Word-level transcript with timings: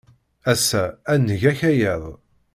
Ass-a, 0.51 0.83
ad 1.11 1.19
neg 1.27 1.41
akayad. 1.51 2.03